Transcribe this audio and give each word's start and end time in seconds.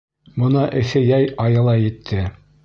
Бына 0.43 0.63
эҫе 0.79 1.01
йәй 1.09 1.29
айы 1.45 1.61
ла 1.69 1.77
етте. 1.83 2.25